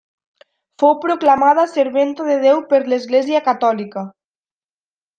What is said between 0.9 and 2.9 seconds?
proclamada Serventa de Déu per